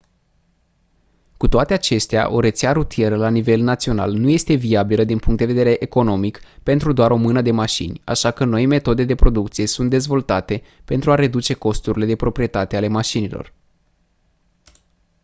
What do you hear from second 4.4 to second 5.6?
viabilă din punct de